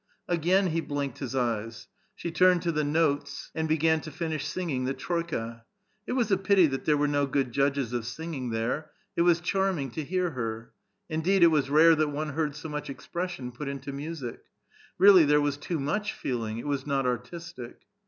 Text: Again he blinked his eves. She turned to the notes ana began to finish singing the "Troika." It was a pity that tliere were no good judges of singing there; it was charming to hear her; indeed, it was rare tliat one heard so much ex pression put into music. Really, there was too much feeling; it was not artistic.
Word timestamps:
Again 0.27 0.69
he 0.71 0.81
blinked 0.81 1.19
his 1.19 1.35
eves. 1.35 1.87
She 2.15 2.31
turned 2.31 2.63
to 2.63 2.71
the 2.71 2.83
notes 2.83 3.51
ana 3.53 3.67
began 3.67 4.01
to 4.01 4.09
finish 4.09 4.47
singing 4.47 4.85
the 4.85 4.95
"Troika." 4.95 5.63
It 6.07 6.13
was 6.13 6.31
a 6.31 6.37
pity 6.37 6.65
that 6.65 6.85
tliere 6.85 6.97
were 6.97 7.07
no 7.07 7.27
good 7.27 7.51
judges 7.51 7.93
of 7.93 8.07
singing 8.07 8.49
there; 8.49 8.89
it 9.15 9.21
was 9.21 9.39
charming 9.39 9.91
to 9.91 10.03
hear 10.03 10.31
her; 10.31 10.71
indeed, 11.07 11.43
it 11.43 11.51
was 11.53 11.69
rare 11.69 11.95
tliat 11.95 12.11
one 12.13 12.29
heard 12.29 12.55
so 12.55 12.67
much 12.67 12.89
ex 12.89 13.05
pression 13.05 13.51
put 13.51 13.67
into 13.67 13.93
music. 13.93 14.41
Really, 14.97 15.23
there 15.23 15.39
was 15.39 15.57
too 15.57 15.79
much 15.79 16.13
feeling; 16.13 16.57
it 16.57 16.65
was 16.67 16.87
not 16.87 17.05
artistic. 17.05 17.81